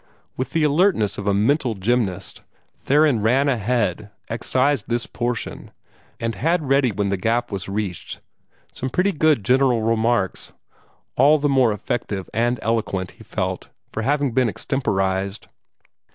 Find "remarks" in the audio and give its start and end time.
9.83-10.53